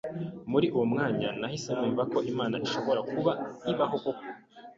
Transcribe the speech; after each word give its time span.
muri 0.51 0.67
uwo 0.75 0.85
mwanya 0.91 1.29
nahise 1.39 1.69
numva 1.77 2.03
ko 2.11 2.17
Imana 2.31 2.55
ishobora 2.65 3.01
kuba 3.11 3.31
ibaho 3.71 3.95
koko 4.03 4.23